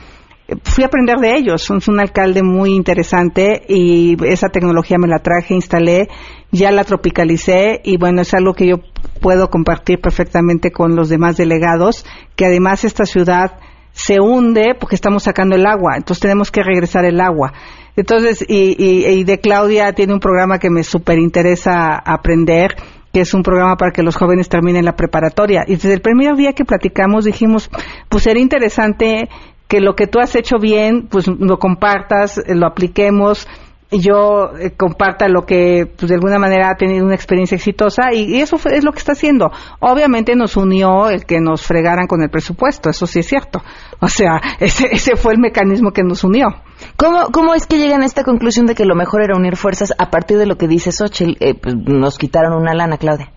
[0.63, 1.71] fui a aprender de ellos.
[1.71, 6.09] Es un alcalde muy interesante y esa tecnología me la traje, instalé,
[6.51, 8.77] ya la tropicalicé y bueno, es algo que yo
[9.21, 12.05] puedo compartir perfectamente con los demás delegados,
[12.37, 13.59] que además esta ciudad
[13.93, 17.53] se hunde porque estamos sacando el agua, entonces tenemos que regresar el agua.
[17.97, 22.75] Entonces, y, y, de Claudia tiene un programa que me súper interesa aprender,
[23.13, 25.63] que es un programa para que los jóvenes terminen la preparatoria.
[25.69, 27.71] Y desde el primer día que platicamos dijimos,
[28.09, 29.29] pues sería interesante
[29.69, 33.47] que lo que tú has hecho bien, pues lo compartas, eh, lo apliquemos,
[33.91, 38.41] yo eh, comparta lo que pues, de alguna manera ha tenido una experiencia exitosa y,
[38.41, 39.51] eso es lo que está haciendo.
[39.81, 43.63] Obviamente nos unió el que nos fregaran con el presupuesto, eso sí es cierto.
[44.01, 46.49] O sea, ese, ese fue el mecanismo que nos unió.
[46.97, 49.93] ¿Cómo, ¿Cómo es que llegan a esta conclusión de que lo mejor era unir fuerzas
[49.99, 51.37] a partir de lo que dice Xochitl?
[51.41, 53.31] Eh, pues, nos quitaron una lana, Claudia.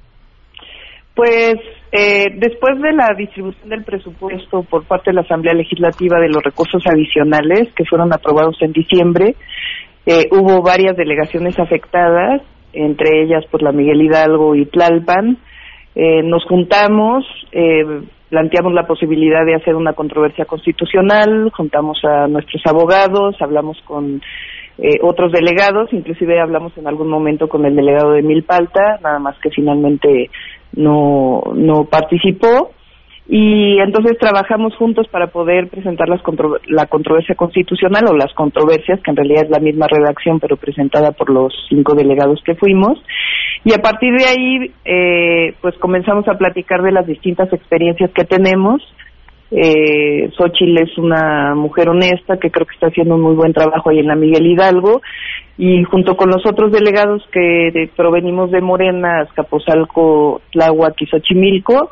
[1.15, 1.55] Pues
[1.91, 6.43] eh, después de la distribución del presupuesto por parte de la Asamblea Legislativa de los
[6.43, 9.35] recursos adicionales que fueron aprobados en diciembre,
[10.05, 12.41] eh, hubo varias delegaciones afectadas,
[12.73, 15.37] entre ellas por la Miguel Hidalgo y Tlalpan.
[15.95, 17.25] Eh, nos juntamos,
[18.29, 24.21] planteamos la posibilidad de hacer una controversia constitucional, juntamos a nuestros abogados, hablamos con
[24.79, 29.35] eh, otros delegados, inclusive hablamos en algún momento con el delegado de Milpalta, nada más
[29.39, 30.29] que finalmente
[30.73, 32.71] no, no participó.
[33.29, 36.21] Y entonces trabajamos juntos para poder presentar las
[36.67, 41.11] la controversia constitucional o las controversias, que en realidad es la misma redacción, pero presentada
[41.11, 42.97] por los cinco delegados que fuimos.
[43.65, 48.23] Y a partir de ahí, eh, pues comenzamos a platicar de las distintas experiencias que
[48.23, 48.81] tenemos
[49.49, 53.89] eh, Xochitl es una mujer honesta que creo que está haciendo un muy buen trabajo
[53.89, 55.01] ahí en la Miguel Hidalgo.
[55.57, 61.91] Y junto con los otros delegados que provenimos de Morena, Azcapotzalco, Tláhuac y Xochimilco,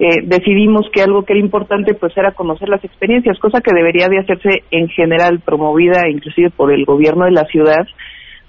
[0.00, 4.08] eh, decidimos que algo que era importante pues era conocer las experiencias, cosa que debería
[4.08, 7.86] de hacerse en general, promovida inclusive por el gobierno de la ciudad,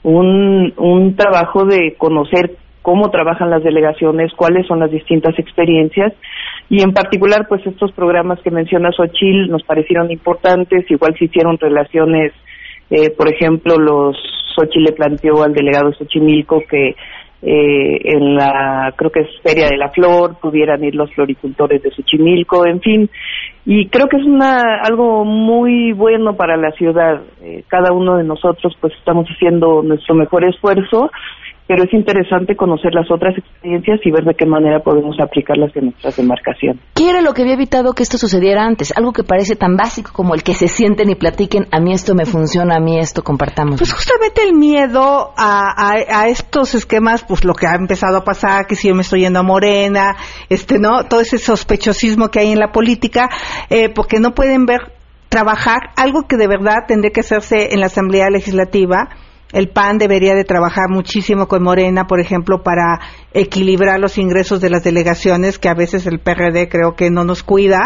[0.03, 2.51] un, un trabajo de conocer
[2.83, 6.13] cómo trabajan las delegaciones, cuáles son las distintas experiencias
[6.69, 11.57] y en particular pues estos programas que menciona Xochil nos parecieron importantes, igual se hicieron
[11.57, 12.33] relaciones,
[12.89, 14.15] eh, por ejemplo, los
[14.55, 16.95] Xochil le planteó al delegado Xochimilco que
[17.41, 21.91] eh, en la, creo que es Feria de la Flor, pudieran ir los floricultores de
[21.91, 23.09] Xochimilco, en fin,
[23.65, 27.21] y creo que es una algo muy bueno para la ciudad.
[27.41, 31.09] Eh, cada uno de nosotros pues estamos haciendo nuestro mejor esfuerzo
[31.69, 35.85] pero es interesante conocer las otras experiencias y ver de qué manera podemos aplicarlas en
[35.85, 36.81] nuestras demarcaciones.
[36.95, 38.91] ¿Qué era lo que había evitado que esto sucediera antes?
[38.97, 42.15] Algo que parece tan básico como el que se sienten y platiquen, a mí esto
[42.15, 43.77] me funciona, a mí esto compartamos.
[43.77, 48.73] Pues justamente el miedo a, estos esquemas, pues lo que ha empezado a pasar, que
[48.73, 50.15] si yo me estoy yendo a Morena,
[50.49, 51.03] este, ¿no?
[51.03, 53.29] Todo ese sospechosismo que hay en la política,
[53.69, 54.93] eh, porque no pueden ver
[55.29, 59.09] trabajar algo que de verdad tendría que hacerse en la Asamblea Legislativa,
[59.51, 62.99] el PAN debería de trabajar muchísimo con Morena, por ejemplo, para
[63.33, 67.43] equilibrar los ingresos de las delegaciones, que a veces el PRD creo que no nos
[67.43, 67.79] cuida,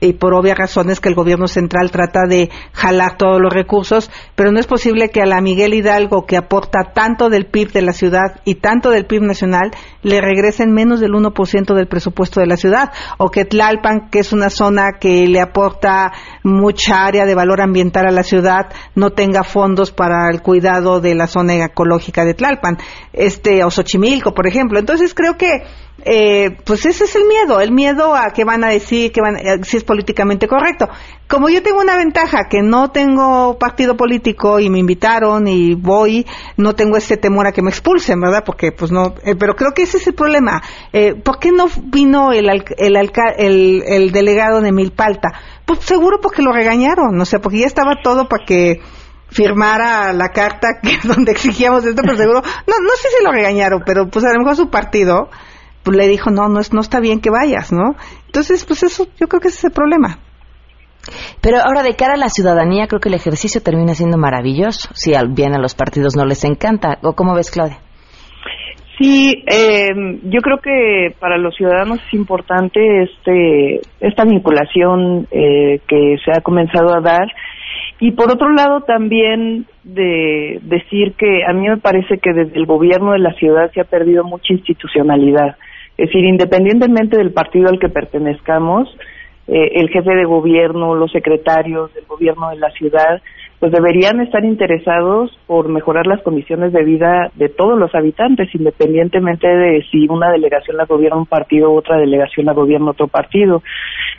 [0.00, 4.50] y por obvias razones que el gobierno central trata de jalar todos los recursos, pero
[4.50, 7.92] no es posible que a la Miguel Hidalgo, que aporta tanto del PIB de la
[7.92, 9.70] ciudad y tanto del PIB nacional,
[10.02, 14.32] le regresen menos del 1% del presupuesto de la ciudad, o que Tlalpan, que es
[14.32, 19.44] una zona que le aporta mucha área de valor ambiental a la ciudad, no tenga
[19.44, 22.78] fondos para el cuidado de la zona ecológica de Tlalpan,
[23.12, 24.78] este, o Xochimilco, por ejemplo.
[24.78, 25.62] Entonces creo que,
[26.04, 29.36] eh, pues ese es el miedo, el miedo a que van a decir, que van,
[29.36, 30.88] eh, si es políticamente correcto.
[31.28, 36.26] Como yo tengo una ventaja, que no tengo partido político y me invitaron y voy,
[36.56, 38.42] no tengo ese temor a que me expulsen, ¿verdad?
[38.44, 40.62] Porque, pues no, eh, pero creo que ese es el problema.
[40.92, 42.96] Eh, ¿Por qué no vino el, el,
[43.38, 45.28] el, el delegado de Milpalta?
[45.64, 48.80] Pues seguro porque lo regañaron, no sé, porque ya estaba todo para que
[49.30, 53.82] firmara la carta que donde exigíamos esto, pero seguro, no, no sé si lo regañaron,
[53.84, 55.30] pero pues a lo mejor su partido
[55.82, 57.96] pues, le dijo, no, no, es, no está bien que vayas, ¿no?
[58.26, 60.18] Entonces, pues eso, yo creo que ese es el problema.
[61.40, 65.12] Pero ahora de cara a la ciudadanía, creo que el ejercicio termina siendo maravilloso, si
[65.30, 66.98] bien a los partidos no les encanta.
[67.02, 67.78] ¿O cómo ves, Claudia?
[68.98, 69.88] Sí, eh,
[70.24, 76.42] yo creo que para los ciudadanos es importante este esta vinculación eh, que se ha
[76.42, 77.26] comenzado a dar
[78.00, 82.64] y por otro lado también de decir que a mí me parece que desde el
[82.64, 85.56] gobierno de la ciudad se ha perdido mucha institucionalidad.
[85.98, 88.88] Es decir, independientemente del partido al que pertenezcamos,
[89.48, 93.20] eh, el jefe de gobierno, los secretarios del gobierno de la ciudad,
[93.60, 99.46] pues deberían estar interesados por mejorar las condiciones de vida de todos los habitantes, independientemente
[99.46, 103.62] de si una delegación la gobierna un partido u otra delegación la gobierna otro partido.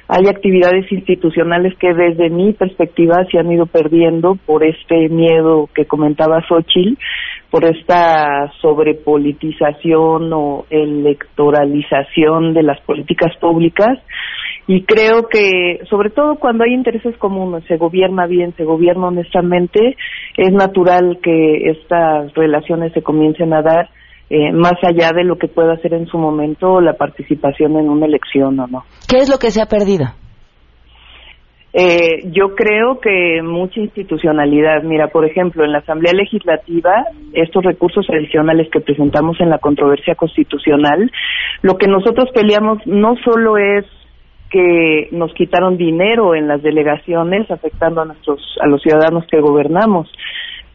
[0.07, 5.85] Hay actividades institucionales que desde mi perspectiva se han ido perdiendo por este miedo que
[5.85, 7.01] comentaba Xochitl,
[7.49, 13.97] por esta sobrepolitización o electoralización de las políticas públicas
[14.67, 19.97] y creo que sobre todo cuando hay intereses comunes, se gobierna bien, se gobierna honestamente,
[20.37, 23.89] es natural que estas relaciones se comiencen a dar
[24.29, 28.05] eh, más allá de lo que pueda hacer en su momento la participación en una
[28.05, 28.83] elección o no.
[29.09, 30.05] ¿Qué es lo que se ha perdido?
[31.73, 34.83] Eh, yo creo que mucha institucionalidad.
[34.83, 36.91] Mira, por ejemplo, en la Asamblea Legislativa,
[37.33, 41.09] estos recursos adicionales que presentamos en la controversia constitucional,
[41.61, 43.85] lo que nosotros peleamos no solo es
[44.51, 50.11] que nos quitaron dinero en las delegaciones afectando a nuestros a los ciudadanos que gobernamos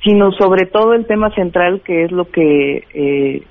[0.02, 3.42] sino sobre todo el tema central que es lo que eh,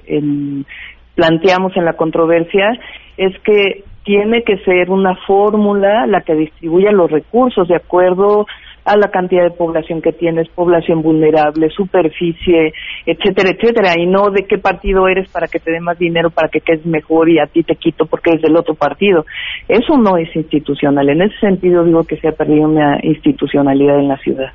[1.13, 2.77] planteamos en la controversia
[3.17, 8.47] es que tiene que ser una fórmula la que distribuya los recursos de acuerdo
[8.85, 12.71] a la cantidad de población que tienes, población vulnerable, superficie,
[13.05, 16.49] etcétera, etcétera, y no de qué partido eres para que te dé más dinero, para
[16.49, 19.25] que quedes mejor y a ti te quito porque eres del otro partido.
[19.67, 21.09] Eso no es institucional.
[21.09, 24.53] En ese sentido digo que se ha perdido una institucionalidad en la ciudad.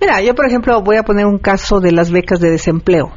[0.00, 3.10] Mira, yo por ejemplo voy a poner un caso de las becas de desempleo.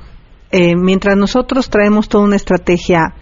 [0.52, 3.14] Eh, mientras nosotros traemos toda una estrategia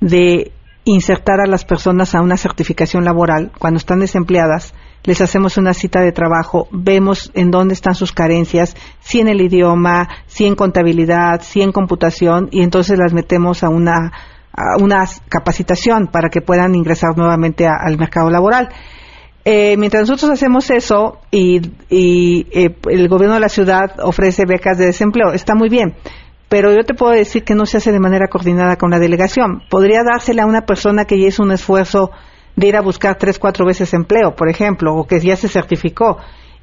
[0.00, 0.52] de
[0.84, 4.74] insertar a las personas a una certificación laboral cuando están desempleadas,
[5.06, 9.40] les hacemos una cita de trabajo, vemos en dónde están sus carencias, si en el
[9.40, 14.12] idioma, si en contabilidad, si en computación, y entonces las metemos a una,
[14.52, 18.68] a una capacitación para que puedan ingresar nuevamente al mercado laboral.
[19.44, 24.86] Eh, mientras nosotros hacemos eso y, eh, el gobierno de la ciudad ofrece becas de
[24.86, 25.94] desempleo, está muy bien.
[26.48, 29.62] Pero yo te puedo decir que no se hace de manera coordinada con la delegación.
[29.70, 32.10] Podría dársela a una persona que ya hizo un esfuerzo
[32.56, 36.18] de ir a buscar tres, cuatro veces empleo, por ejemplo, o que ya se certificó.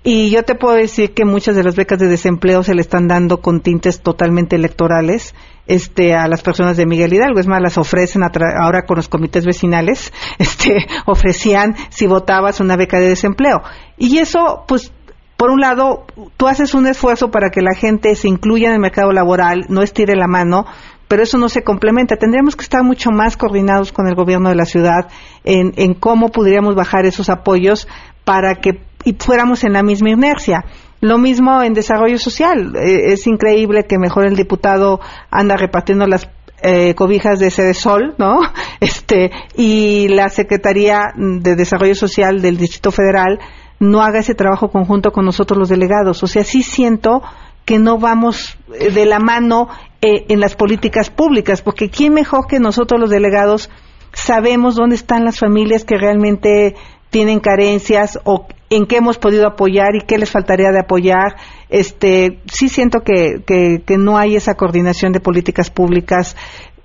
[0.05, 3.07] Y yo te puedo decir que muchas de las becas de desempleo se le están
[3.07, 5.33] dando con tintes totalmente electorales
[5.65, 7.39] este, a las personas de Miguel Hidalgo.
[7.39, 12.99] Es más, las ofrecen ahora con los comités vecinales, este, ofrecían si votabas una beca
[12.99, 13.61] de desempleo.
[13.97, 14.91] Y eso, pues,
[15.37, 18.79] por un lado, tú haces un esfuerzo para que la gente se incluya en el
[18.79, 20.65] mercado laboral, no estire la mano,
[21.13, 22.15] pero eso no se complementa.
[22.15, 25.09] Tendríamos que estar mucho más coordinados con el gobierno de la ciudad
[25.43, 27.87] en, cómo podríamos bajar esos apoyos
[28.23, 28.81] para que
[29.19, 30.65] fuéramos en la misma inercia.
[31.01, 32.75] Lo mismo en desarrollo social.
[32.77, 36.27] Eh, es increíble que mejor el diputado anda repartiendo las
[36.63, 38.39] eh, cobijas de sede sol, ¿no?
[38.79, 43.37] Este, y la Secretaría de Desarrollo Social del Distrito Federal
[43.77, 46.23] no haga ese trabajo conjunto con nosotros los delegados.
[46.23, 47.21] O sea, sí siento
[47.65, 49.69] que no vamos eh, de la mano
[50.05, 53.69] en las políticas públicas, porque ¿quién mejor que nosotros los delegados
[54.11, 56.75] sabemos dónde están las familias que realmente
[57.09, 61.35] tienen carencias o en qué hemos podido apoyar y qué les faltaría de apoyar.
[61.69, 66.35] Este, sí siento que, que, no hay esa coordinación de políticas públicas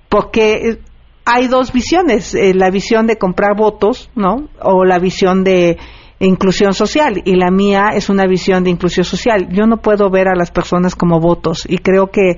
[0.07, 0.79] porque
[1.25, 4.49] hay dos visiones, eh, la visión de comprar votos, ¿no?
[4.61, 5.77] O la visión de
[6.19, 9.47] inclusión social y la mía es una visión de inclusión social.
[9.51, 12.37] Yo no puedo ver a las personas como votos y creo que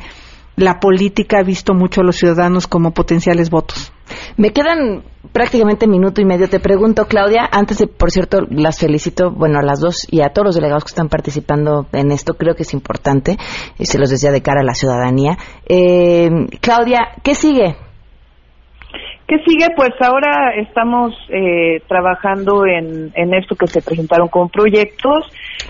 [0.55, 3.91] la política ha visto mucho a los ciudadanos como potenciales votos.
[4.37, 6.49] Me quedan prácticamente minuto y medio.
[6.49, 10.29] Te pregunto, Claudia, antes de, por cierto, las felicito, bueno, a las dos y a
[10.29, 13.37] todos los delegados que están participando en esto, creo que es importante,
[13.79, 15.37] y se los decía de cara a la ciudadanía.
[15.65, 16.29] Eh,
[16.59, 17.77] Claudia, ¿qué sigue?
[19.31, 19.67] ¿Qué sigue?
[19.77, 25.23] Pues ahora estamos eh, trabajando en, en esto que se presentaron como proyectos.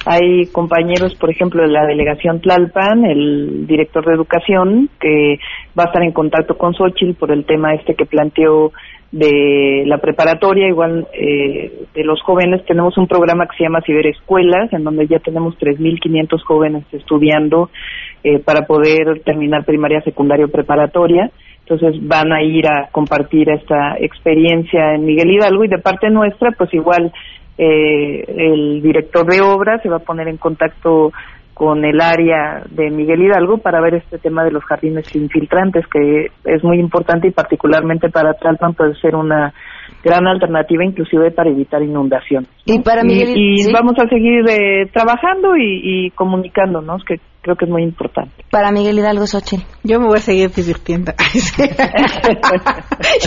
[0.03, 5.37] Hay compañeros, por ejemplo, de la delegación Tlalpan, el director de educación, que
[5.77, 8.71] va a estar en contacto con Xochitl por el tema este que planteó
[9.11, 12.65] de la preparatoria, igual eh, de los jóvenes.
[12.65, 17.69] Tenemos un programa que se llama Ciberescuelas, en donde ya tenemos 3.500 jóvenes estudiando
[18.23, 21.29] eh, para poder terminar primaria, secundaria o preparatoria.
[21.65, 26.51] Entonces van a ir a compartir esta experiencia en Miguel Hidalgo y de parte nuestra,
[26.51, 27.11] pues igual
[27.57, 31.11] eh, el director de obra se va a poner en contacto
[31.53, 36.31] con el área de Miguel Hidalgo para ver este tema de los jardines infiltrantes, que
[36.45, 39.53] es muy importante y particularmente para Tlalpan puede ser una
[40.03, 42.47] gran alternativa inclusive para evitar inundación.
[42.65, 47.65] Y para Miguel, y, vamos a seguir eh, trabajando y, y comunicándonos, que creo que
[47.65, 48.45] es muy importante.
[48.51, 49.63] Para Miguel Hidalgo Xochitl.
[49.83, 51.11] Yo me voy a seguir divirtiendo.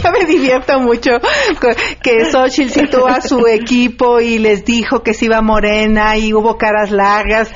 [0.02, 1.10] Yo me divierto mucho
[2.02, 6.56] que Xochitl citó a su equipo y les dijo que se iba morena y hubo
[6.56, 7.52] caras largas.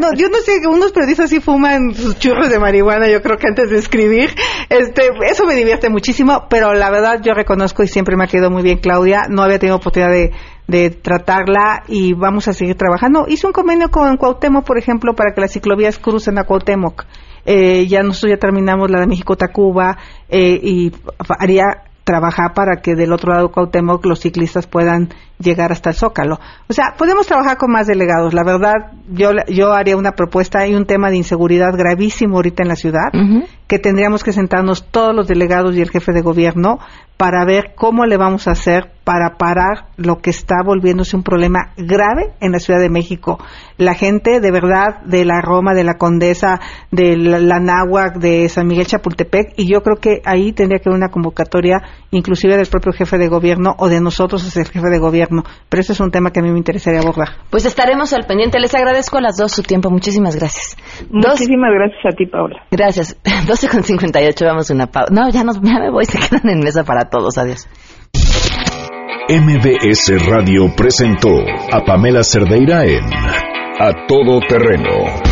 [0.00, 3.46] No, yo no sé, unos periodistas sí fuman sus churros de marihuana, yo creo que
[3.48, 4.30] antes de escribir.
[4.68, 8.50] Este, eso me divierte muchísimo, pero la verdad yo reconozco y siempre me ha quedado
[8.50, 9.26] muy bien Claudia.
[9.28, 10.32] No había tenido oportunidad de
[10.66, 13.26] de tratarla y vamos a seguir trabajando.
[13.28, 17.04] Hice un convenio con Cuauhtémoc, por ejemplo, para que las ciclovías crucen a Cuauhtémoc.
[17.44, 19.98] Eh, ya nosotros ya terminamos la de México-Tacuba
[20.28, 20.92] eh, y
[21.38, 21.64] haría
[22.04, 25.10] trabajar para que del otro lado de Cuauhtémoc los ciclistas puedan
[25.42, 26.38] llegar hasta el Zócalo.
[26.68, 28.34] O sea, podemos trabajar con más delegados.
[28.34, 30.60] La verdad, yo, yo haría una propuesta.
[30.60, 33.10] Hay un tema de inseguridad gravísimo ahorita en la ciudad,
[33.66, 36.78] que tendríamos que sentarnos todos los delegados y el jefe de gobierno
[37.22, 41.72] para ver cómo le vamos a hacer para parar lo que está volviéndose un problema
[41.76, 43.38] grave en la Ciudad de México.
[43.76, 48.66] La gente de verdad de la Roma, de la Condesa, de la, Náhuac, de San
[48.66, 51.78] Miguel Chapultepec, y yo creo que ahí tendría que haber una convocatoria
[52.10, 55.31] inclusive del propio jefe de gobierno o de nosotros hacia el jefe de gobierno.
[55.68, 57.28] Pero ese es un tema que a mí me interesaría abordar.
[57.50, 58.60] Pues estaremos al pendiente.
[58.60, 59.90] Les agradezco a las dos su tiempo.
[59.90, 60.76] Muchísimas gracias.
[61.10, 62.66] Muchísimas gracias a ti, Paula.
[62.70, 63.16] Gracias.
[63.46, 65.12] 12 con 58, vamos a una pausa.
[65.12, 67.38] No, ya, nos, ya me voy, se quedan en mesa para todos.
[67.38, 67.68] Adiós.
[69.28, 71.30] MBS Radio presentó
[71.72, 73.04] a Pamela Cerdeira en
[73.80, 75.31] A Todo Terreno.